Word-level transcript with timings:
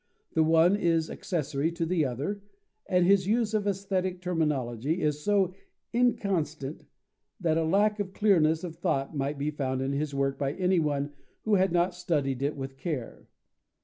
The 0.33 0.41
one 0.43 0.75
is 0.75 1.11
accessory 1.11 1.71
to 1.73 1.85
the 1.85 2.05
other, 2.05 2.41
and 2.87 3.05
his 3.05 3.27
use 3.27 3.53
of 3.53 3.67
aesthetic 3.67 4.19
terminology 4.19 4.99
is 5.03 5.23
so 5.23 5.53
inconstant 5.93 6.85
that 7.39 7.59
a 7.59 7.63
lack 7.63 7.99
of 7.99 8.11
clearness 8.11 8.63
of 8.63 8.77
thought 8.77 9.15
might 9.15 9.37
be 9.37 9.51
found 9.51 9.79
in 9.83 9.91
his 9.91 10.15
work 10.15 10.39
by 10.39 10.53
anyone 10.53 11.13
who 11.43 11.53
had 11.53 11.71
not 11.71 11.93
studied 11.93 12.41
it 12.41 12.55
with 12.55 12.77
care. 12.77 13.27